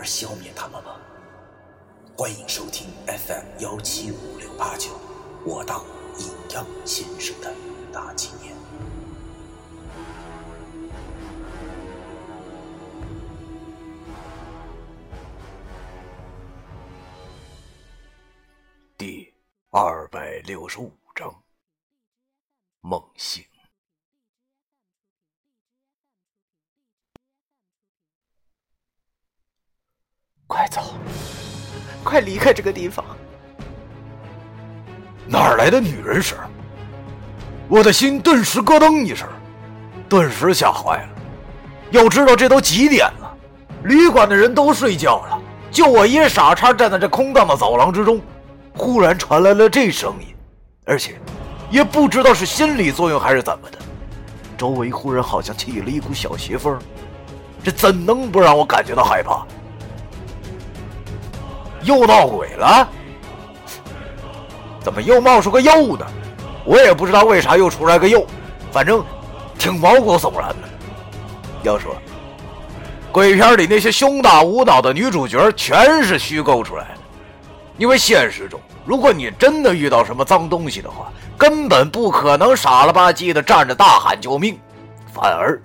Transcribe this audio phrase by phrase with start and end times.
[0.00, 0.98] 而消灭他们吗？
[2.16, 4.98] 欢迎收听 FM 幺七五六八九，
[5.44, 5.84] 我当
[6.18, 7.54] 阴阳先生的
[7.92, 8.56] 大纪念。
[18.96, 19.34] 第
[19.68, 21.42] 二百六十五章，
[22.80, 23.49] 梦醒。
[30.50, 30.80] 快走！
[32.02, 33.04] 快离开这个地方！
[35.24, 36.36] 哪儿来的女人声？
[37.68, 39.28] 我的心顿时咯噔一声，
[40.08, 41.08] 顿时吓坏了。
[41.92, 43.32] 要知道这都几点了，
[43.84, 45.40] 旅馆的人都睡觉了，
[45.70, 48.20] 就我一傻叉站在这空荡的走廊之中，
[48.74, 50.34] 忽然传来了这声音，
[50.84, 51.16] 而且
[51.70, 53.78] 也不知道是心理作用还是怎么的，
[54.58, 56.76] 周围忽然好像起了一股小邪风，
[57.62, 59.46] 这怎能不让我感觉到害怕？
[61.82, 62.88] 又闹鬼了？
[64.80, 66.06] 怎么又冒出个又呢？
[66.64, 68.26] 我也不知道为啥又出来个又，
[68.70, 69.04] 反正
[69.58, 70.68] 挺毛骨悚然的。
[71.62, 71.94] 要说
[73.12, 77.00] 鬼片里那些胸大无脑的女主角全是虚构出来的，
[77.76, 84.58] 因为现实中，如果你真的遇到什么脏东西的话，根本不可能傻了吧唧的站着大喊救命，
[85.12, 85.60] 反而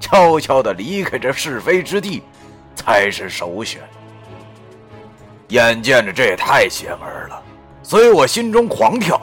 [0.00, 2.22] 悄悄的离开这是非之地
[2.74, 3.82] 才是首选。
[5.48, 7.40] 眼见着这也太邪门了，
[7.82, 9.20] 所以我心中狂跳。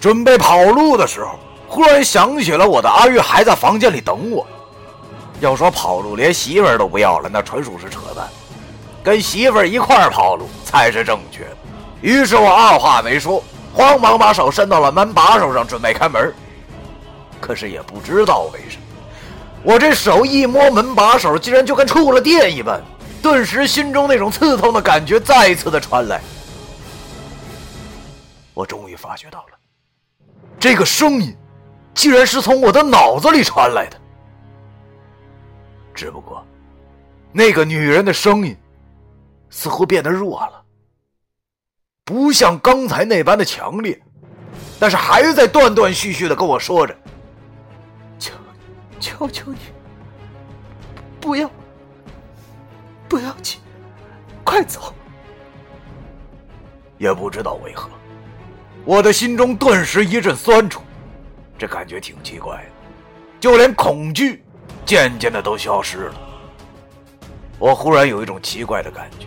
[0.00, 1.38] 准备跑路的时候，
[1.68, 4.46] 忽然想起了我的阿玉还在房间里等我。
[5.40, 8.26] 要说跑路连媳妇儿都不要了，那纯属是扯淡。
[9.02, 11.56] 跟媳妇儿一块儿跑路才是正确的。
[12.00, 13.42] 于是我二话没说，
[13.74, 16.32] 慌忙把手伸到了门把手上，准备开门。
[17.40, 18.82] 可是也不知道为什么，
[19.62, 22.82] 我这手一摸门把手，竟然就跟触了电一般。
[23.22, 26.20] 顿时，心中那种刺痛的感觉再一次的传来。
[28.54, 29.58] 我终于发觉到了，
[30.58, 31.36] 这个声音，
[31.94, 33.96] 竟然是从我的脑子里传来的。
[35.94, 36.44] 只不过，
[37.32, 38.56] 那个女人的声音，
[39.50, 40.62] 似乎变得弱了，
[42.04, 44.00] 不像刚才那般的强烈，
[44.78, 46.96] 但是还在断断续续的跟我说着
[48.18, 48.32] ：“求，
[48.98, 49.58] 求求你，
[51.20, 51.50] 不要。”
[53.10, 53.58] 不要紧，
[54.44, 54.94] 快走！
[56.96, 57.90] 也不知道为何，
[58.84, 60.80] 我的心中顿时一阵酸楚，
[61.58, 62.70] 这感觉挺奇怪的，
[63.40, 64.44] 就连恐惧
[64.86, 66.14] 渐渐的都消失了。
[67.58, 69.26] 我忽然有一种奇怪的感觉，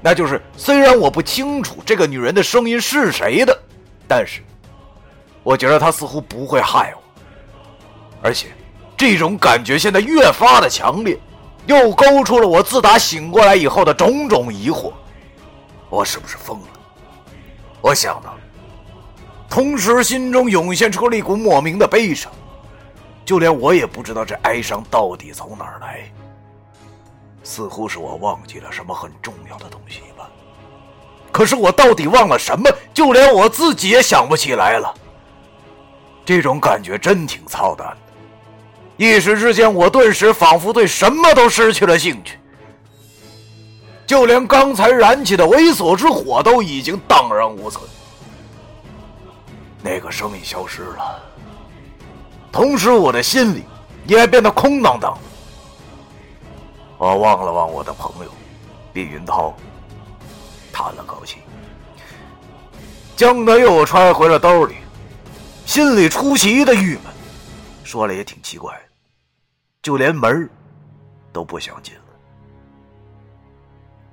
[0.00, 3.62] 那就是虽然我不清楚这个女人的声音是谁的，
[4.06, 4.40] 但是
[5.42, 7.02] 我觉得她似乎不会害我，
[8.22, 8.52] 而且
[8.96, 11.18] 这种感觉现在越发的强烈。
[11.66, 14.92] 又勾出了我自打醒过来以后的种种疑惑：
[15.88, 16.66] 我是不是疯了？
[17.80, 18.34] 我想到，
[19.48, 22.30] 同时心中涌现出了一股莫名的悲伤，
[23.24, 26.04] 就连我也不知道这哀伤到底从哪儿来。
[27.42, 30.28] 似乎是我忘记了什么很重要的东西吧？
[31.30, 32.70] 可是我到底忘了什么？
[32.94, 34.94] 就连我自己也想不起来了。
[36.24, 37.94] 这种感觉真挺操蛋。
[38.96, 42.38] 一时之间，我顿时仿佛对什么都失去了兴趣，
[44.06, 47.84] 就连刚才燃起的猥琐之火都已经荡然无存。
[49.82, 51.22] 那个声音消失了，
[52.52, 53.64] 同时我的心里
[54.06, 55.18] 也变得空荡荡。
[56.96, 58.30] 我望了望我的朋友
[58.92, 59.52] 毕云涛，
[60.72, 61.38] 叹了口气，
[63.16, 64.76] 将他又揣回了兜里，
[65.66, 67.12] 心里出奇的郁闷。
[67.82, 68.72] 说了也挺奇怪。
[69.84, 70.48] 就连门
[71.30, 72.02] 都不想进了，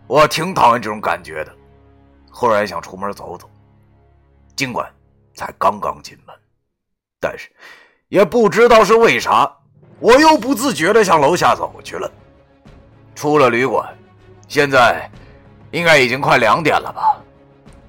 [0.06, 1.56] 我挺讨厌这种感觉的。
[2.29, 3.50] 忽然想出门走走，
[4.53, 4.85] 尽管
[5.33, 6.35] 才刚刚进门，
[7.21, 7.50] 但是
[8.09, 9.50] 也不知道是为啥，
[10.01, 12.12] 我又不自觉的向楼下走去了。
[13.15, 13.97] 出了旅馆，
[14.50, 15.09] 现在
[15.71, 17.17] 应该已经快两点了吧？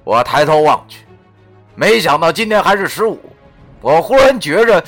[0.05, 1.05] 我抬头望去，
[1.75, 3.19] 没想到今天还是十五。
[3.81, 4.81] 我忽然觉着。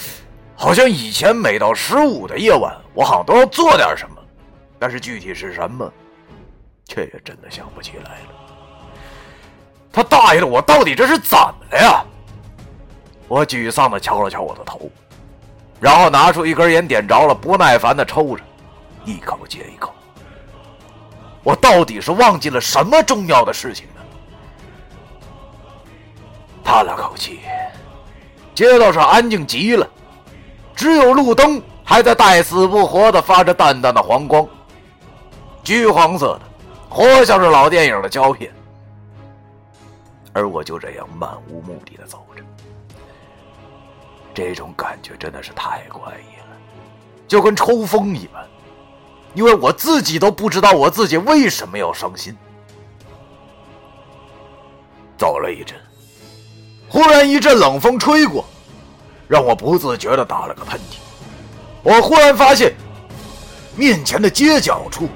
[0.55, 4.15] 好像以前每到十五的夜晚，我好像都要做点什么，
[4.79, 5.91] 但是具体是什么，
[6.87, 8.29] 却也真的想不起来了。
[9.91, 12.05] 他大爷的，我到底这是怎么了呀？
[13.27, 14.89] 我沮丧的敲了敲我的头，
[15.79, 18.43] 然后拿出一根烟点着了，不耐烦的抽着，
[19.03, 19.93] 一口接一口。
[21.43, 24.01] 我到底是忘记了什么重要的事情呢？
[26.63, 27.39] 叹了口气，
[28.53, 29.87] 街道上安静极了，
[30.75, 34.47] 只有路灯还在带死不活的发着淡淡的黄光，
[35.63, 36.41] 橘黄色的，
[36.89, 38.51] 活像是老电影的胶片。
[40.33, 42.43] 而我就这样漫无目的的走着，
[44.33, 46.57] 这种感觉真的是太怪异了，
[47.25, 48.45] 就跟抽风一般，
[49.33, 52.35] 因为我自己都不知道我自己为什么要伤心。
[55.17, 55.79] 走了一阵，
[56.89, 58.43] 忽然一阵冷风吹过，
[59.27, 60.97] 让我不自觉的打了个喷嚏。
[61.83, 62.73] 我忽然发现，
[63.75, 65.09] 面前的街角处，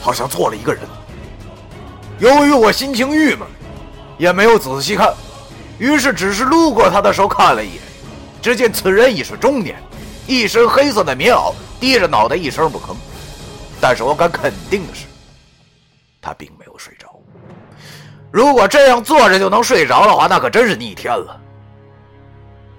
[0.00, 0.82] 好像坐了一个人。
[2.18, 3.46] 由于我心情郁闷。
[4.16, 5.12] 也没有仔细看，
[5.76, 7.82] 于是只是路过他的时候看了一眼，
[8.40, 9.74] 只见此人已是中年，
[10.28, 12.94] 一身黑色的棉袄，低着脑袋一声不吭。
[13.80, 15.06] 但是我敢肯定的是，
[16.22, 17.08] 他并没有睡着。
[18.30, 21.40] 如果这样坐着就能睡着的话，那可真是逆天了。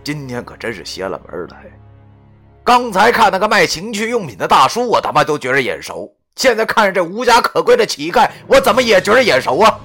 [0.05, 1.57] 今天可真是邪了门了！
[2.63, 9.79] 刚才看那个卖情趣用品的大叔，我他妈都觉着眼熟；现在看着这无家可归的乞丐，我怎么也觉着眼熟啊？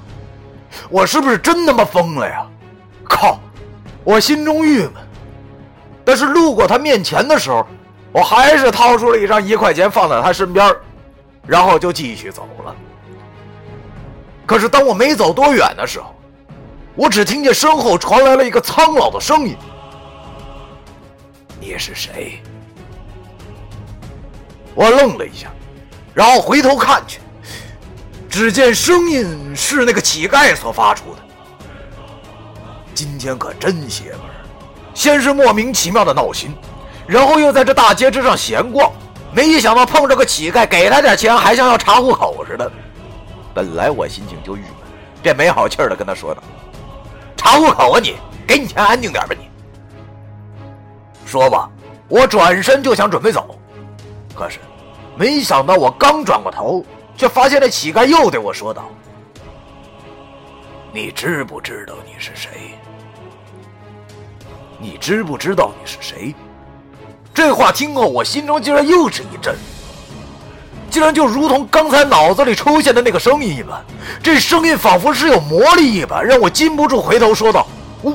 [0.90, 2.46] 我是不是真他妈疯了呀？
[3.02, 3.40] 靠！
[4.04, 4.92] 我心中郁闷，
[6.04, 7.66] 但是路过他面前的时候，
[8.12, 10.70] 我还是掏出了一张一块钱放在他身边，
[11.46, 12.76] 然后就继续走了。
[14.44, 16.14] 可是当我没走多远的时候，
[16.94, 19.56] 我只听见身后传来了一个苍老的声音
[21.60, 22.40] ：“你是谁？”
[24.74, 25.50] 我愣了一下，
[26.14, 27.20] 然后回头看去。
[28.28, 31.20] 只见声音是那个乞丐所发出的。
[32.94, 34.20] 今天可真邪门
[34.94, 36.54] 先是莫名其妙的闹心，
[37.08, 38.92] 然后又在这大街之上闲逛，
[39.32, 42.70] 没想到碰着个乞丐，给他点钱还像要查户口似的。
[43.52, 44.70] 本来我心情就郁闷，
[45.20, 46.40] 便没好气的跟他说道
[47.36, 48.14] ：“查户口啊你！
[48.46, 49.49] 给你钱安静点吧你。”
[51.30, 51.70] 说吧，
[52.08, 53.56] 我转身就想准备走，
[54.34, 54.58] 可是
[55.16, 56.84] 没想到我刚转过头。
[57.16, 58.88] 却发现那乞丐又对我说道
[60.90, 62.48] ：“你知不知道你是谁？
[64.78, 66.34] 你知不知道你是谁？”
[67.34, 69.54] 这话听后，我心中竟然又是一震，
[70.88, 73.84] 竟然就如同刚才脑子里出现的那个声音一般，
[74.22, 77.66] 这声音仿佛是有魔力一般，让我禁不住回头说道
[78.00, 78.14] ：“我，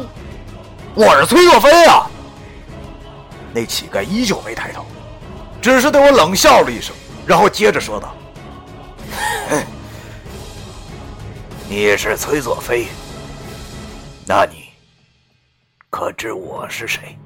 [0.96, 2.10] 我是崔若飞啊！”
[3.56, 4.86] 那乞丐依旧没抬头，
[5.62, 6.94] 只是对我冷笑了一声，
[7.26, 8.14] 然后接着说道。
[11.70, 12.88] 你是崔作飞，
[14.28, 14.66] 那你
[15.90, 17.18] 可知我是谁？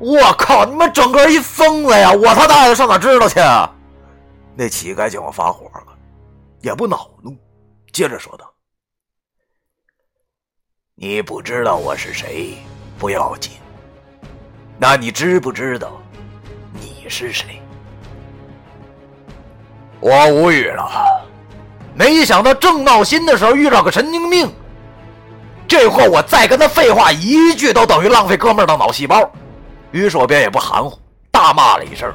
[0.00, 0.64] 我靠！
[0.64, 2.12] 你们整个一疯子呀！
[2.12, 3.72] 我他大爷上哪知道去啊？
[4.56, 5.96] 那乞丐见我发火了，
[6.62, 7.36] 也不恼怒，
[7.92, 8.52] 接着说道
[10.96, 12.58] ：“你不知道我是谁
[12.98, 13.52] 不要紧，
[14.78, 16.00] 那你知不知道
[16.72, 17.60] 你是谁？”
[20.00, 21.24] 我无语了，
[21.94, 24.52] 没想到正闹心的时候遇到个神经病，
[25.66, 29.30] 这货我再跟他废话一句都等于浪费哥们儿的脑细胞，
[29.92, 30.98] 于是我便也不含糊，
[31.30, 32.12] 大骂了一声：“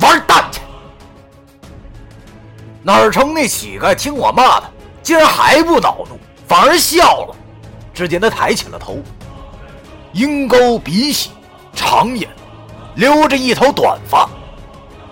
[0.00, 0.60] 玩蛋去！”
[2.82, 4.70] 哪成那乞丐听我骂他，
[5.02, 7.36] 竟然还不恼怒，反而笑了。
[7.92, 9.02] 只见他抬起了头，
[10.12, 11.30] 鹰钩鼻息，
[11.78, 12.28] 长眼，
[12.96, 14.28] 留着一头短发，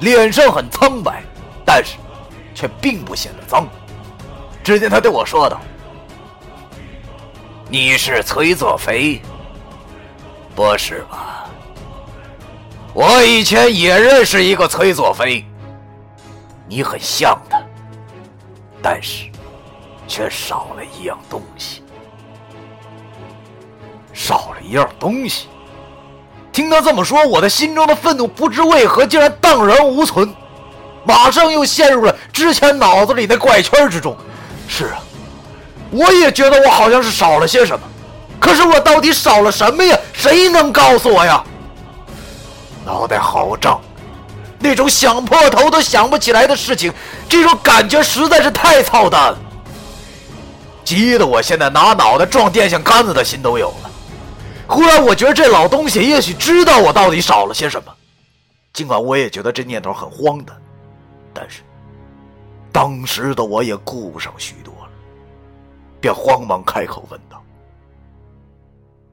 [0.00, 1.22] 脸上很苍白，
[1.64, 1.94] 但是。
[2.56, 3.68] 却并不显得脏。
[4.64, 5.60] 只见他对我说道
[7.68, 9.20] ：“你是崔作飞，
[10.54, 11.44] 不是吧？
[12.94, 15.44] 我以前也认识一个崔作飞，
[16.66, 17.62] 你很像他，
[18.80, 19.30] 但是
[20.08, 21.82] 却少了一样东西，
[24.14, 25.48] 少了一样东西。”
[26.56, 30.34] 听他这么说，我的心中的愤怒不知为何竟然荡然无存。
[31.04, 34.16] 马上又陷入了之前脑子里的怪圈之中。
[34.66, 34.96] 是啊，
[35.90, 37.86] 我也觉得我好像是少了些什么，
[38.40, 39.98] 可是我到底少了什么呀？
[40.14, 41.44] 谁能告诉我呀？
[42.86, 43.78] 脑袋好胀，
[44.58, 46.90] 那种想破头都想不起来的事情，
[47.28, 49.38] 这种感觉实在是太操蛋了，
[50.82, 53.90] 急得我现在拿脑袋撞电线杆子的心都有了。
[54.68, 57.94] 忽然，我觉得这老东西也许知道我到底少了些什么，
[58.72, 60.60] 尽管我也觉得这念头很荒诞。
[61.32, 61.62] 但是，
[62.72, 64.90] 当时的我也顾不上许多了，
[66.00, 67.42] 便慌忙开口问道：“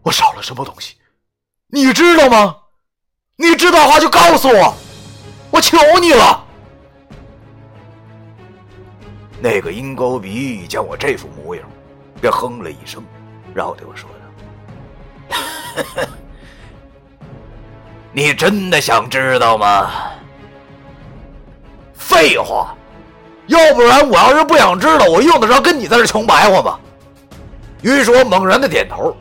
[0.03, 0.95] 我少了什么东西？
[1.67, 2.55] 你知道吗？
[3.35, 4.73] 你知道的话就告诉我，
[5.51, 6.43] 我求你了。”
[9.41, 11.69] 那个鹰钩鼻见我这副模样，
[12.21, 13.03] 便哼了一声，
[13.53, 14.09] 然后对我说
[18.11, 19.91] ：“你真的想知道吗？”
[21.95, 22.75] 废话，
[23.47, 26.79] 要不然我要是不想知道，我用得着跟你在这穷白话吗？
[27.81, 29.15] 于是我猛然的点头。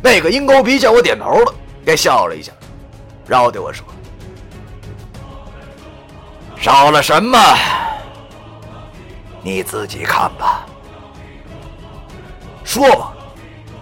[0.00, 2.52] 那个鹰钩鼻见我点头了，便笑了一下，
[3.26, 3.84] 然后对我说
[6.60, 7.38] ：“少了什么？”
[9.42, 10.64] 你自己看吧。
[12.62, 13.12] 说吧，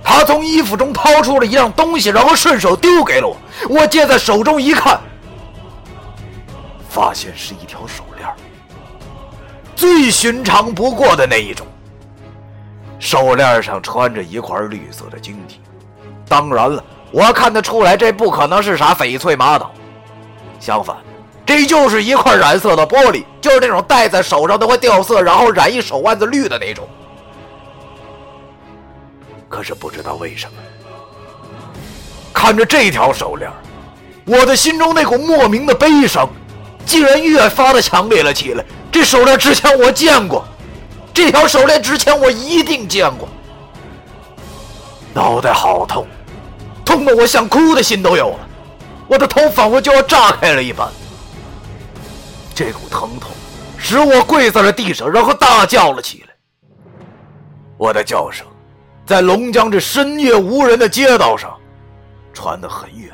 [0.08, 3.36] 他从衣服中掏出了一样东西，然后顺手丢给了我。
[3.68, 5.00] 我接在手中一看，
[6.88, 8.28] 发现是一条手链，
[9.74, 11.66] 最寻常不过的那一种。
[13.00, 15.60] 手链上穿着一块绿色的晶体，
[16.28, 19.68] 当然了，我看得出来，这不可能是啥翡翠玛瑙，
[20.60, 20.96] 相反。
[21.44, 26.88] 这就是一块染色的玻璃，就是那种戴在手上都会掉色，然后染一手腕子绿的那种。
[29.48, 30.58] 可是不知道为什么，
[32.32, 33.50] 看着这条手链，
[34.24, 36.28] 我的心中那股莫名的悲伤，
[36.84, 38.64] 竟然越发的强烈了起来。
[38.90, 40.44] 这手链之前我见过，
[41.14, 43.28] 这条手链之前我一定见过。
[45.14, 46.06] 脑袋好痛，
[46.84, 48.48] 痛的我想哭的心都有了，
[49.06, 50.88] 我的头仿佛就要炸开了一般。
[52.54, 53.30] 这股疼痛
[53.78, 56.34] 使我跪在了地上，然后大叫了起来。
[57.76, 58.46] 我的叫声
[59.06, 61.56] 在龙江这深夜无人的街道上
[62.34, 63.10] 传得很远。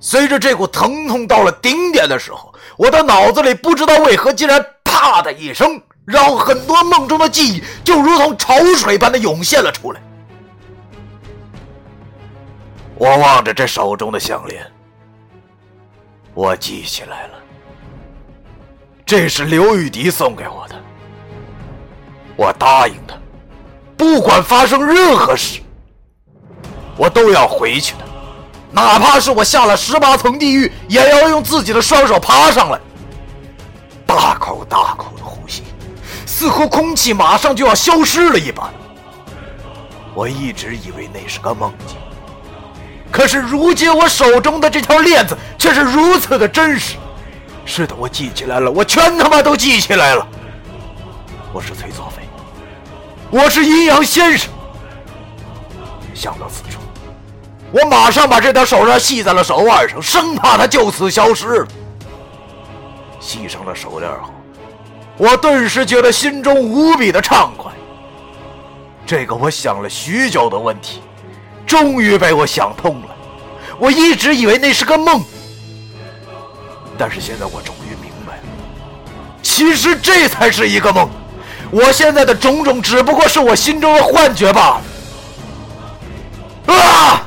[0.00, 10.00] 随着这股疼痛到了顶点的时候，我的脑子里不知道为何竟然“啪”的一声，然后很多梦中的记忆就如同潮水般的涌现了出来。
[12.96, 14.64] 我望着这手中的项链，
[16.32, 17.34] 我记起来了。
[19.04, 20.76] 这是刘雨迪送给我的，
[22.36, 23.16] 我答应他，
[24.04, 25.60] 不管发生任何事，
[26.94, 28.04] 我都要回去的，
[28.70, 32.78] 哪怕是我下了十八层地狱，也要用自己的双手爬上来。
[34.06, 35.62] 大口大口的呼吸，
[36.26, 38.70] 似乎空气马上就要消失了一般。
[40.14, 41.96] 我一直以为那是个梦境，
[43.10, 46.96] 可是如今我手中的这条链子却是如此的真实。
[47.64, 50.26] 是的，我记起来了，我全他妈都记起来了。
[51.54, 52.22] 我是崔作飞，
[53.30, 54.50] 我是阴阳先生。
[56.14, 56.78] 想到此处，
[57.72, 61.68] 我马上把这条手链系在了手腕上，生怕它就此消失了。
[63.20, 64.30] 系上了手链后，
[65.16, 67.72] 我顿时觉得心中无比的畅快。
[69.06, 71.02] 这个我想了许久的问题，
[71.66, 73.08] 终于被我想通了。
[73.78, 75.22] 我一直以为那是个梦。
[76.96, 78.42] 但是现在我终于明白了，
[79.42, 81.10] 其实这才是一个梦，
[81.74, 86.72] 我现在的种种只不过是我心中的幻觉罢了。
[86.72, 87.26] 啊！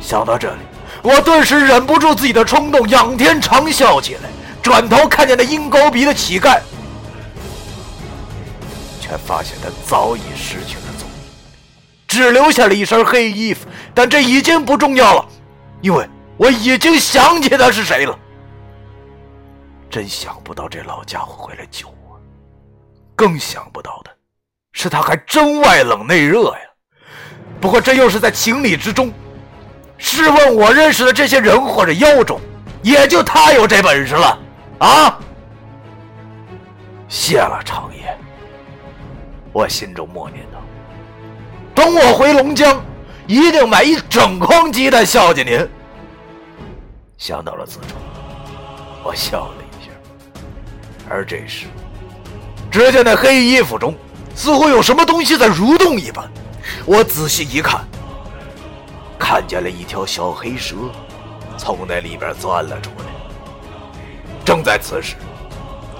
[0.00, 0.58] 想到这里，
[1.02, 4.22] 我顿时忍不住自己的冲动，仰天长啸起来。
[4.60, 6.58] 转头看见那鹰钩鼻的乞丐，
[9.00, 11.14] 却发现他早已失去了踪影，
[12.08, 13.66] 只留下了一身黑衣服。
[13.94, 15.24] 但这已经不重要了，
[15.80, 16.04] 因为。
[16.36, 18.16] 我已经想起他是谁了，
[19.90, 21.94] 真想不到这老家伙会来救我，
[23.18, 24.10] 更想不到的
[24.70, 26.60] 是他还真外冷内热呀。
[27.60, 29.12] 不过这又是在情理之中。
[30.00, 32.40] 试问我认识的这些人或者妖种，
[32.82, 34.38] 也就他有这本事了
[34.78, 35.18] 啊！
[37.08, 38.16] 谢了长爷，
[39.52, 40.60] 我心中默念道
[41.74, 42.80] ：“等我回龙江，
[43.26, 45.68] 一定买一整筐鸡蛋孝敬您。”
[47.18, 47.96] 想到了此处，
[49.02, 49.90] 我笑了一下。
[51.10, 51.66] 而这时，
[52.70, 53.94] 只见那黑衣服中
[54.34, 56.28] 似乎有什么东西在蠕动一般。
[56.84, 57.84] 我仔细一看，
[59.18, 60.76] 看见了一条小黑蛇
[61.56, 63.06] 从那里边钻了出来。
[64.44, 65.14] 正在此时，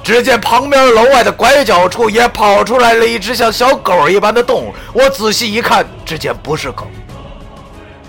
[0.05, 4.75] 只见旁边楼外的拐角处也跑出来了一只像小狗一般的动物。
[4.93, 6.87] 我仔细一看，只见不是狗。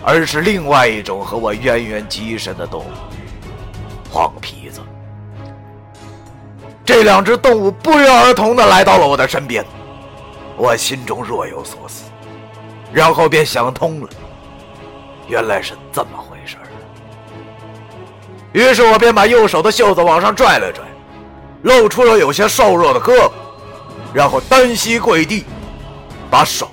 [0.03, 2.91] 而是另外一种和我渊源极深的动物——
[4.11, 4.58] 黄皮。
[6.89, 9.63] 这两只动物不约而同的来到了我的身边，
[10.57, 12.05] 我心中若有所思，
[12.91, 14.09] 然后便想通了，
[15.27, 16.65] 原来是这么回事儿。
[18.53, 20.83] 于是我便把右手的袖子往上拽了拽，
[21.61, 23.31] 露出了有些瘦弱的胳膊，
[24.11, 25.45] 然后单膝跪地，
[26.27, 26.71] 把手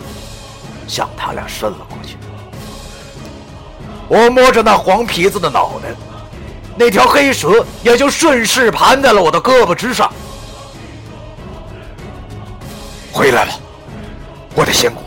[0.88, 2.16] 向他俩伸了过去。
[4.08, 5.90] 我摸着那黄皮子的脑袋，
[6.78, 10.12] 那条黑蛇也就顺势盘在了我的胳膊之上。
[13.12, 13.52] 回来了，
[14.54, 15.00] 我的仙骨！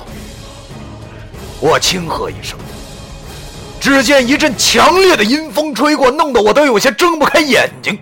[1.60, 2.58] 我轻喝一声。
[3.80, 7.98] 只见一阵强烈的阴风吹过，弄得我都有些睁不开眼睛。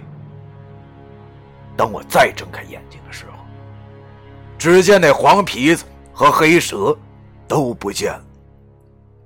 [1.75, 3.33] 当我再睁开眼睛的时候，
[4.57, 6.97] 只见那黄皮子和黑蛇
[7.47, 8.23] 都不见了，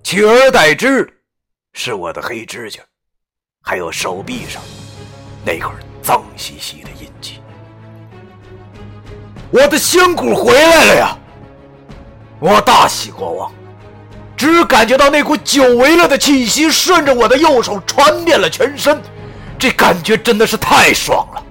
[0.04, 1.08] 取而代之
[1.72, 2.82] 是我的黑指甲，
[3.62, 4.62] 还有手臂上
[5.46, 7.40] 那块脏兮兮的印记。
[9.52, 11.18] 我的仙骨回来了呀！
[12.40, 13.52] 我大喜过望。
[14.36, 19.00] 只感觉到那股久违了的气息顺着我的右手传遍了全身，
[19.60, 21.44] 这感觉真的是太爽了，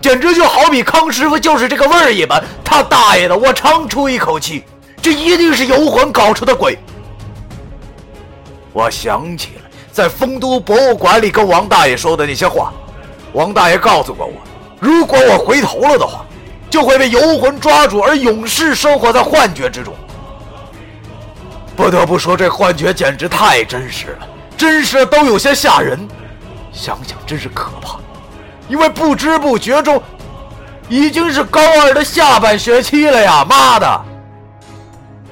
[0.00, 2.42] 简直就好比康师傅就是这个味儿一般。
[2.64, 3.36] 他大爷的！
[3.36, 4.64] 我长出一口气，
[5.00, 6.76] 这一定是游魂搞出的鬼。
[8.72, 9.50] 我想起
[9.94, 12.72] 在丰都博物馆里跟王大爷说的那些话，
[13.32, 14.32] 王大爷告诉过我，
[14.80, 16.24] 如果我回头了的话，
[16.68, 19.94] 就会被游魂抓住而永世生活在幻觉之中。
[21.76, 25.96] 不得不说，这幻觉简直太真实了，真实都有些吓人。
[26.72, 28.00] 想想真是可怕，
[28.68, 30.02] 因为不知不觉中，
[30.88, 33.46] 已经是高二的下半学期了呀！
[33.48, 34.04] 妈的，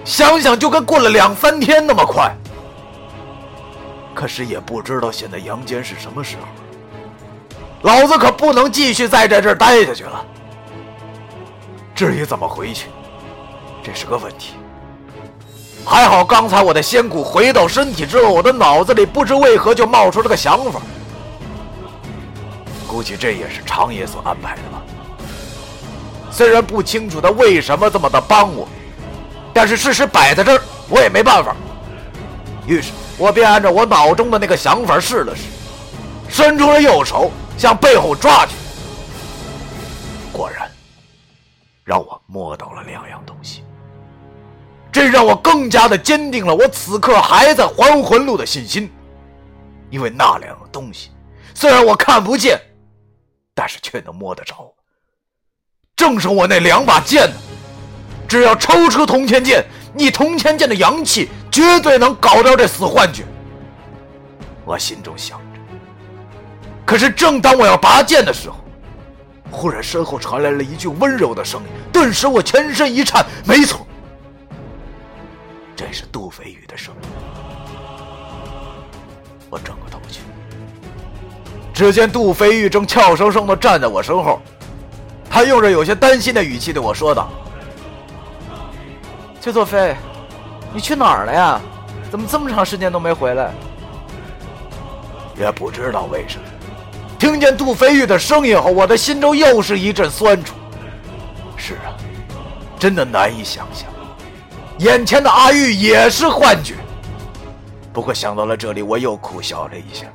[0.04, 2.32] 想想就跟过了两三天那么快。
[4.14, 6.46] 可是也不知道现在阳间是什么时候，
[7.82, 10.24] 老子可不能继续再在这儿待下去了。
[11.94, 12.88] 至于怎么回去，
[13.82, 14.54] 这是个问题。
[15.84, 20.80] 还好，刚才我的仙骨回到身体之后，我的脑子里不知为何就冒出了个想法。
[22.86, 24.82] 估计这也是长爷所安排的吧。
[26.30, 28.68] 虽然不清楚他为什么这么的帮我，
[29.52, 31.56] 但是事实摆在这儿，我也没办法。
[32.66, 35.42] 于是我便按照我脑中的那个想法试了试，
[36.28, 38.54] 伸出了右手向背后抓去。
[40.32, 40.70] 果然，
[41.84, 43.64] 让我摸到了两样东西。
[44.92, 48.92] 这让我更加的坚定了我此刻还在还魂路的信心，
[49.90, 51.10] 因为那两样东西
[51.54, 52.60] 虽然我看不见，
[53.54, 54.72] 但是却能摸得着。
[55.96, 57.36] 正是我那两把剑呢，
[58.28, 63.24] 只要抽出铜钱剑，你铜钱剑的阳气绝对能搞掉这死幻觉。
[64.64, 65.60] 我心中想着，
[66.84, 68.56] 可是正当我要拔剑的时候，
[69.50, 73.24] 忽然身后传来了一句温柔的声音，顿时我全身一颤。
[73.44, 73.86] 没错。
[75.76, 77.08] 这是杜飞宇的声音。
[79.50, 80.20] 我转过头去，
[81.74, 84.40] 只见杜飞宇正俏生生的站在我身后，
[85.28, 87.28] 他用着有些担心的语气对我说道
[89.42, 89.94] ：“崔作飞，
[90.72, 91.60] 你去哪儿了呀？
[92.10, 93.52] 怎么这么长时间都没回来？”
[95.38, 96.44] 也不知道为什么，
[97.18, 100.54] 听见杜飞玉的声音后，我的心中又是一阵酸楚。
[101.56, 101.96] 是啊，
[102.78, 103.88] 真的难以想象。
[104.78, 106.74] 眼前的阿玉也是幻觉，
[107.92, 110.06] 不过想到了这里，我又苦笑了一下。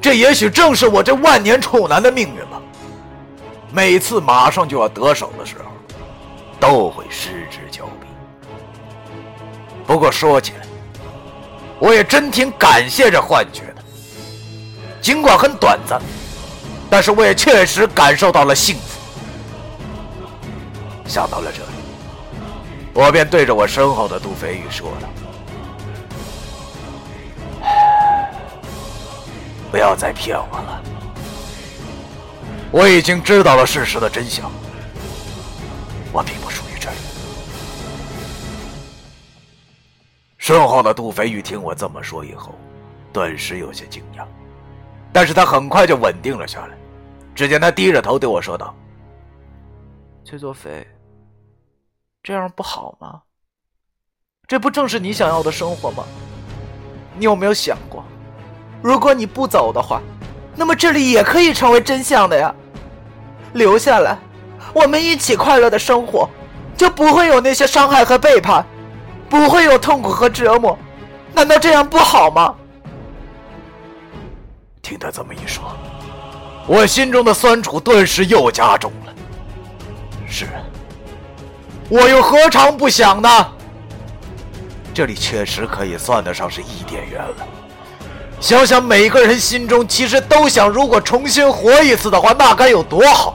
[0.00, 2.60] 这也许正是我这万年处男的命运吧。
[3.72, 5.64] 每次马上就要得手的时候，
[6.60, 7.58] 都会失之。
[9.86, 10.60] 不过说起来，
[11.78, 13.82] 我也真挺感谢这幻觉的，
[15.00, 16.00] 尽管很短暂，
[16.88, 19.00] 但是我也确实感受到了幸福。
[21.06, 21.64] 想到了这里。
[22.94, 25.08] 我便对着我身后的杜飞宇说道
[29.72, 30.82] ：“不要再骗我了，
[32.70, 34.52] 我已经知道了事实的真相。
[40.42, 42.52] 身后的杜飞宇听我这么说以后，
[43.12, 44.24] 顿时有些惊讶，
[45.12, 46.76] 但是他很快就稳定了下来。
[47.32, 48.74] 只见他低着头对我说道
[50.26, 50.84] ：“崔作飞。”
[52.24, 53.22] 这样不好吗？
[54.48, 56.02] 这不正是你想要的生活吗？
[57.16, 58.02] 你有没有想过，
[58.82, 60.02] 如果你不走的话，
[60.56, 62.52] 那么这里也可以成为真相的呀。
[63.52, 64.18] 留下来，
[64.74, 66.28] 我们一起快乐的生活，
[66.76, 68.66] 就不会有那些伤害和背叛，
[69.32, 70.78] 不会有痛苦和折磨。
[71.32, 72.54] 难道这样不好吗？
[74.82, 75.64] 听他这么一说，
[76.66, 79.14] 我心中的酸楚顿时又加重了。
[80.28, 80.46] 是。
[81.88, 83.46] 我又何尝不想呢？
[84.92, 87.36] 这里确实可以算得上是伊甸园了。
[88.38, 93.34] 想想每个人心中其实都想，如果重新活一次的话，那该有多好！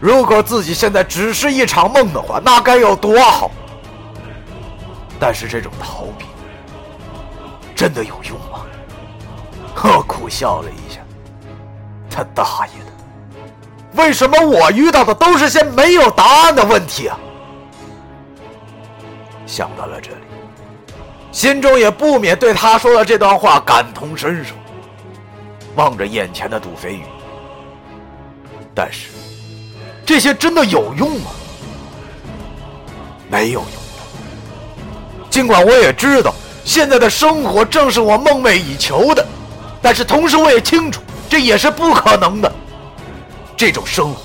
[0.00, 3.48] 如果自己现在只是一场梦的话，那该有多好！
[5.22, 6.26] 但是这种逃避
[7.76, 8.66] 真的有用吗？
[9.84, 10.98] 我苦笑了一下，
[12.10, 14.02] 他大爷的！
[14.02, 17.16] 为什么我遇到的都是些没有答案的问题啊？
[19.46, 20.24] 想到了这里，
[21.30, 24.56] 心中也不免对他说的这段话感同身受。
[25.76, 27.04] 望着眼前的杜飞宇，
[28.74, 29.10] 但是
[30.04, 31.30] 这些真的有用吗？
[33.30, 33.81] 没有用。
[35.32, 39.26] 尽管我也知道现在的生活正是我梦寐以求的，
[39.80, 42.52] 但是同时我也清楚这也是不可能的。
[43.56, 44.20] 这种生活，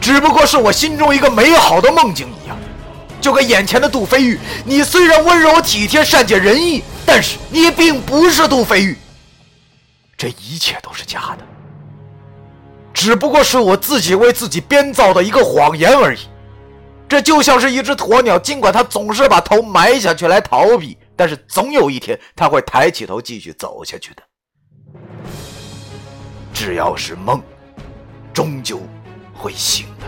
[0.00, 2.56] 只不过是我心中一个美好的梦境一样，
[3.20, 4.38] 就跟眼前的杜飞玉。
[4.64, 8.96] 你虽然温柔体贴、善解人意，但是你并不是杜飞玉。
[10.16, 11.44] 这一切都是假的，
[12.94, 16.20] 只不过是我自己为自己编造的一个谎言而已。
[17.08, 24.22] 这就像是一只鸵鸟，尽管它总是把头埋下去来逃避，但是总有一天它会抬起头继续走下去的。
[26.52, 27.42] 只要是梦。
[28.30, 28.80] 终究
[29.34, 30.06] 会醒的，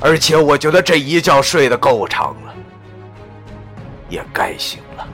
[0.00, 2.54] 而且我觉得这一觉睡得够长了，
[4.08, 5.06] 也该醒了。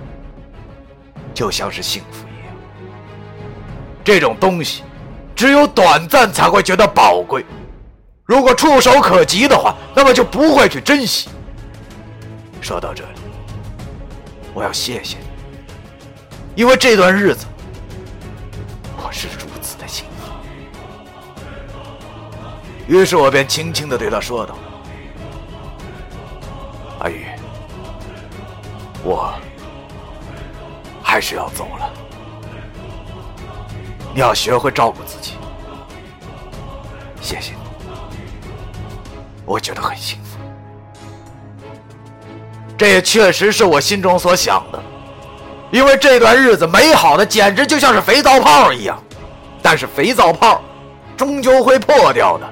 [1.35, 2.55] 就像是幸福一样，
[4.05, 4.85] 这种东西
[5.35, 7.45] 只有短暂才会觉得宝贵，
[8.27, 11.29] 如果触手可及的话，那么就不会去珍惜。
[12.61, 13.21] 说到这里，
[14.53, 15.27] 我要谢谢你，
[16.57, 17.47] 因为这段日子
[18.97, 20.33] 我是如此的幸福。
[22.89, 24.59] 于是我便轻轻的对他说道
[26.99, 27.27] ：“阿宇，
[29.05, 29.33] 我
[31.01, 31.89] 还是要走了。
[34.13, 35.35] 你要学会照顾自己。
[37.21, 37.59] 谢谢你，
[39.47, 40.37] 我觉得很幸福。
[42.77, 44.83] 这也确实是我心中所想的，
[45.71, 49.03] 因为这段日子美好的简直就像是肥皂泡一样。
[49.63, 50.63] 但是肥皂泡
[51.17, 52.47] 终究会破掉的。”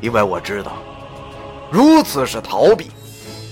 [0.00, 0.72] 因为我知道，
[1.70, 2.90] 如此是逃避，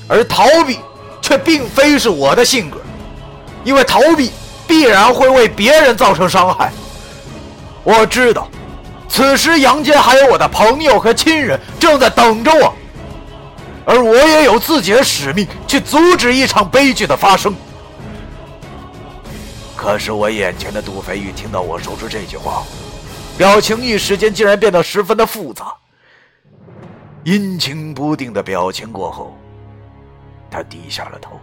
[0.08, 0.80] 而逃避
[1.20, 2.78] 却并非是我的性格，
[3.64, 4.32] 因为逃避
[4.66, 6.70] 必然会为别人造成伤害。
[7.84, 8.48] 我知道，
[9.12, 12.74] 此时阳间还有我的朋友和亲人正在等着我，
[13.84, 17.54] 而我也有自己的使命去阻止一场悲剧的发生。
[19.76, 22.62] 可是我眼前的杜飞玉听到我说出这句话，
[23.36, 25.74] 表情一时间竟然变得十分的复杂。
[27.24, 29.36] 阴晴不定的表情过后，
[30.50, 31.38] 他低下了头。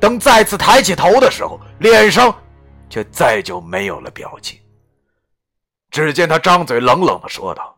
[0.00, 2.34] 等再次抬起头的时候，脸上
[2.88, 4.58] 却再就没有了表情。
[5.90, 7.74] 只见他张嘴冷冷的说道：“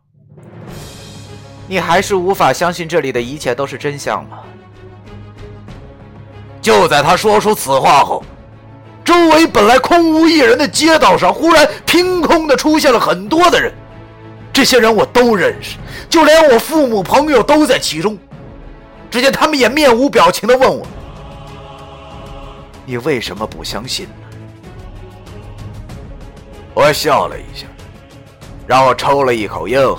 [1.67, 4.41] 你还是无法相信这里的一切都是真相吗？”
[6.61, 8.23] 就在他说出此话后，
[9.05, 13.73] 周围本来空无一人的街道上，忽然凭空的出现了很多的人。
[14.53, 15.79] 这些人我都认识，
[16.11, 18.19] 就连我父母朋友都在其中。
[19.11, 20.87] 只见他们也面无表情的问我
[22.85, 24.13] ：“你为什么不相信呢？”
[26.75, 27.67] 我笑了一下，
[28.73, 29.99] 然后抽了一口烟后，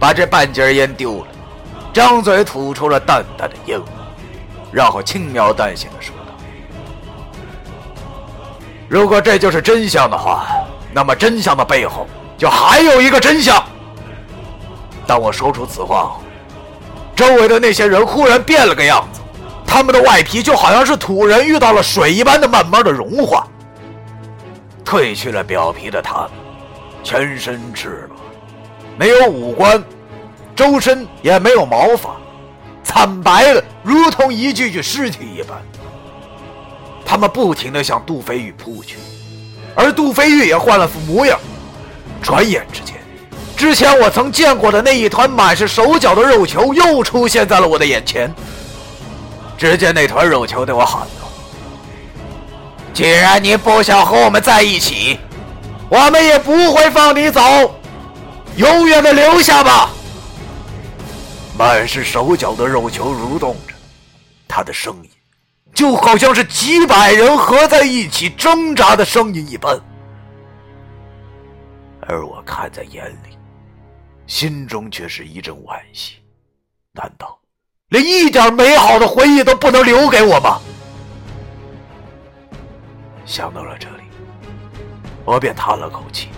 [0.00, 1.26] 把这半截烟丢了，
[1.92, 3.84] 张嘴吐出了淡淡的烟雾，
[4.72, 6.32] 然后轻描淡写的说道
[8.88, 10.46] ：“如果这就是真相的话，
[10.94, 12.06] 那么真相的背后
[12.38, 13.62] 就还有一个真相。”
[15.06, 16.22] 当我说出此话后，
[17.14, 19.20] 周围的那些人忽然变了个样子，
[19.66, 23.46] 他们的外皮就好像是土人遇到了水一般的慢慢的融化。
[24.86, 26.30] 褪去了表皮的他们，
[27.06, 28.16] 全身赤裸，
[28.98, 29.80] 没有五官，
[30.56, 32.16] 周身也没有毛发，
[32.82, 35.56] 惨白的如同一具具尸体一般。
[37.04, 38.96] 他们不停的向杜飞玉扑去，
[39.76, 41.38] 而杜飞玉也换了副模样，
[42.20, 42.96] 转眼之间。
[43.56, 48.34] 之前我曾见过的那一团满是手脚的肉球又出现在了我的眼前。
[49.56, 51.28] 只见那团肉球对我喊道
[52.92, 55.20] ：“既然你不想和我们在一起，
[55.88, 57.40] 我们也不会放你走，
[58.56, 59.90] 永远的留下吧。”
[61.56, 63.74] 满是手脚的肉球蠕动着，
[64.46, 65.10] 他的声音
[65.72, 69.80] 就好像是几百人合在一起挣扎的声音一般，
[72.02, 73.36] 而我看在眼里。
[74.26, 76.16] 心中却是一阵惋惜，
[76.92, 77.38] 难道
[77.90, 80.60] 连一点美好的回忆都不能留给我吗？
[83.24, 83.86] 想到了这，
[85.26, 86.28] 我便叹了口气，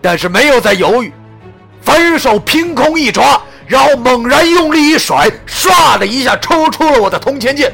[0.00, 1.12] 但是没有再犹豫，
[1.82, 7.70] 反手凭空一抓，然后猛然用力一甩，唰的一下抽出了我的铜钱剑。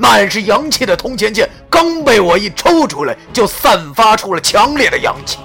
[0.00, 5.38] 满是阳气的铜钱剑刚被我一抽出来，就散发出了强烈的阳气。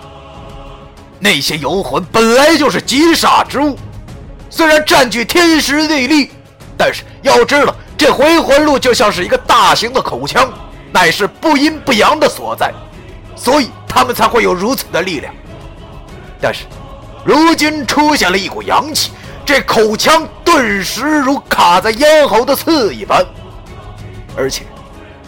[1.20, 3.76] 那些游魂本来就是极煞之物，
[4.52, 6.30] 虽然占据天时地利，
[6.78, 10.54] 但是要知道，这回魂路就像是一个大型的口腔，
[10.92, 12.72] 乃是不阴不阳的所在，
[13.36, 15.34] 所以他们才会有如此的力量。
[16.42, 16.66] 但是，
[17.24, 19.12] 如今出现了一股阳气，
[19.46, 23.24] 这口腔顿时如卡在咽喉的刺一般。
[24.36, 24.66] 而且，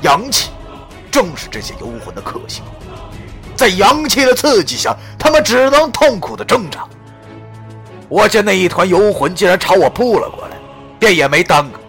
[0.02, 0.50] 阳气
[1.12, 2.64] 正是这些游魂的克星。
[3.56, 6.84] 在阳气的刺激下，他们只能痛苦的挣扎。
[8.10, 10.58] 我见那一团游魂竟然朝我扑了过来，
[11.00, 11.80] 便也没耽搁，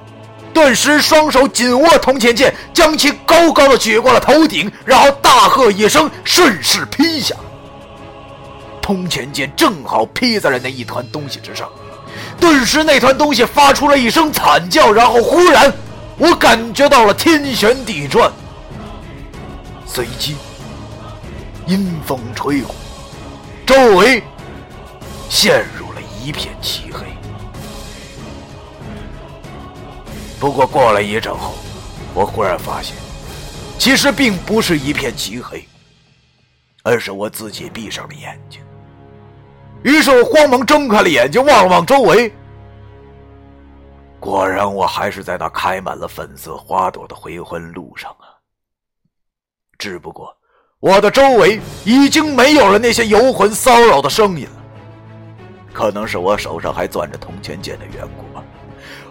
[0.56, 7.34] 顿时双手紧握铜钱剑，将其高高的举过了头顶，然后大喝一声，顺势劈下。
[8.80, 11.68] 铜钱剑正好劈在了那一团东西之上，
[12.40, 15.70] 顿时那团东西发出了一声惨叫，然后忽然，
[16.16, 18.32] 我感觉到了天旋地转，
[19.84, 20.36] 随即。
[21.66, 22.74] 阴风吹过，
[23.66, 24.22] 周围
[25.28, 27.00] 陷入了一片漆黑。
[30.46, 31.54] 不过过了一阵后，
[32.14, 32.94] 我忽然发现，
[33.80, 35.66] 其实并不是一片漆黑，
[36.84, 38.60] 而是我自己闭上了眼睛。
[39.82, 42.32] 于是我慌忙睁开了眼睛，望了望周围，
[44.20, 48.30] 果然我还是在那开满了粉色花朵的回魂路上啊。
[49.76, 50.32] 只不过。
[50.78, 54.62] 我的周围已经没有了那些游魂骚扰的声音了，
[55.72, 58.25] 可能是我手上还攥着铜钱剑的缘故。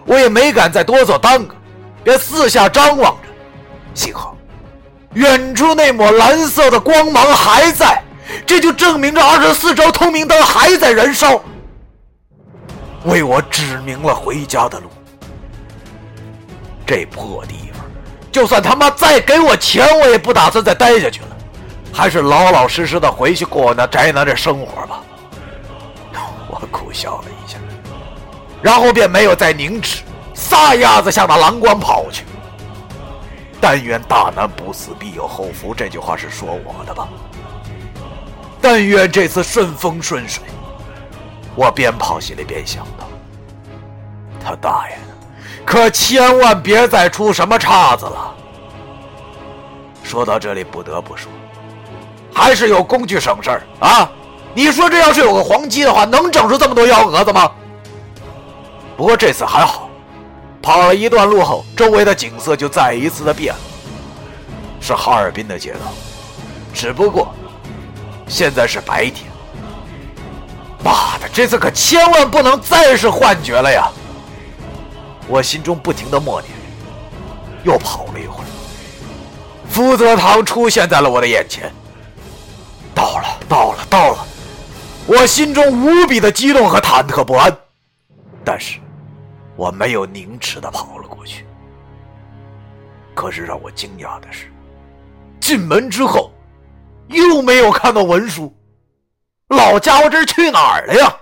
[0.06, 1.54] 我也没敢再多做耽搁，
[2.04, 3.28] 便四下张望着。
[3.92, 4.36] 幸好，
[5.14, 8.02] 远处那抹蓝色的光芒还在，
[8.46, 11.40] 这就证明着二十四招通明灯还在燃烧，
[13.04, 14.88] 为我指明了回家的路。
[16.86, 17.84] 这破地方，
[18.30, 21.28] 就算他妈再给我钱，我也不打算再待下去了。
[21.92, 25.00] 还是老老实实的回去过那宅男的生活吧。
[26.48, 27.58] 我苦笑了一下，
[28.66, 30.02] 然后便没有再凝视，
[30.34, 32.24] 撒丫子向那蓝光跑去。
[33.60, 37.06] 但愿大难不死必有后福，这句话是说我的吧？
[38.60, 40.42] 但愿这次顺风顺水。
[41.54, 43.06] 我边跑心里边想到：
[44.44, 48.34] 他大爷的，可千万别再出什么岔子了。
[50.02, 51.30] 说到这里，不得不说。
[52.34, 54.10] 还是有工具省事儿啊！
[54.54, 57.48] 你说这要是有个黄鸡的话，能整出这么多幺蛾子吗？
[58.96, 59.90] 不过这次还好，
[60.62, 63.60] 跑了一段路后，周围的景色就再一次的变了，
[64.80, 65.80] 是哈尔滨的街道，
[66.72, 67.34] 只不过
[68.26, 69.30] 现在是白天。
[70.82, 73.90] 妈的，这次可千万不能再是幻觉了呀！
[75.28, 76.52] 我心中不停的默念，
[77.64, 78.46] 又跑了一会儿，
[79.68, 81.72] 福泽堂出现在了我的眼前。
[82.94, 84.26] 到了，到了，到了！
[85.06, 87.54] 我心中无比的激动和忐忑不安，
[88.44, 88.78] 但是
[89.56, 91.46] 我没有凝迟的跑了过去。
[93.14, 94.52] 可是让我惊讶的是，
[95.40, 96.30] 进门之后
[97.08, 98.54] 又没有看到文书。
[99.48, 101.16] 老家伙，这是去哪儿了呀？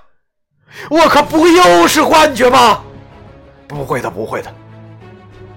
[0.90, 2.82] 我可不会又是幻觉吗？
[3.68, 4.52] 不会的，不会的！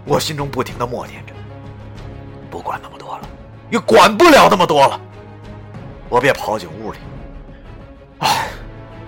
[0.05, 1.33] 我心中不停的默念着。
[2.51, 3.27] 不管那么多了，
[3.71, 4.99] 也管不了那么多了。
[6.07, 6.99] 我便跑进屋里，
[8.19, 8.47] 唉，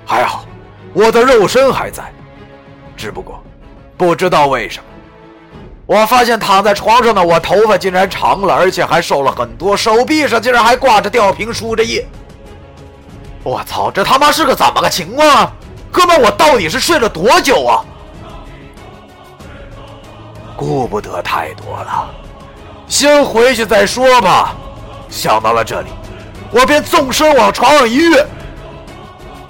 [0.05, 0.45] 还好
[0.93, 2.11] 我的肉身还在，
[2.97, 3.41] 只不过
[3.99, 4.85] 不知道为什么，
[5.85, 12.07] 我发现躺在床上的我头发竟然长了，而且还瘦了很多，手臂上竟然还挂着吊瓶输着液。
[13.43, 15.51] 我操，这他妈是个怎么个情况？
[15.91, 17.83] 哥们，我到底是睡了多久啊？
[20.55, 22.09] 顾不得太多了，
[22.87, 24.55] 先回去再说吧。
[25.09, 25.89] 想到了这里。
[26.51, 28.25] 我便纵身往床上一跃，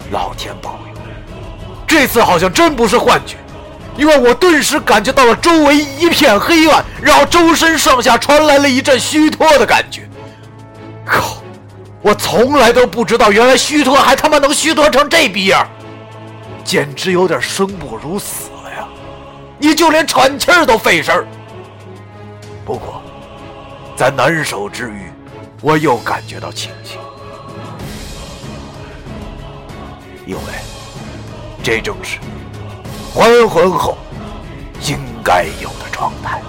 [0.10, 1.02] 老天保佑，
[1.86, 3.38] 这次好像真不是幻觉，
[4.00, 10.08] 因为我顿时感觉到了周围一片黑暗，然后周身上下传来了一阵虚脱的感觉。
[11.06, 11.36] 靠！
[12.02, 15.68] 我从来都不知道，原来虚脱还他妈能虚脱成这逼样，
[16.64, 18.88] 简直有点生不如死了呀！
[19.58, 21.28] 你就连喘气儿都费事儿。
[22.64, 23.02] 不过，
[23.98, 25.12] 在难受之余。
[25.62, 26.98] 我又感觉到庆幸，
[30.26, 30.42] 因为
[31.62, 32.18] 这正是
[33.14, 33.98] 还魂后
[34.88, 36.42] 应该有的状态。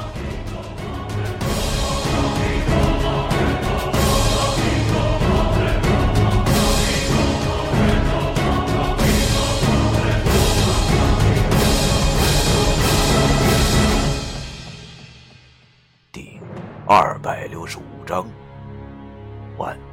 [16.12, 16.38] 第
[16.86, 18.26] 二百六十五章，
[19.56, 19.89] 完。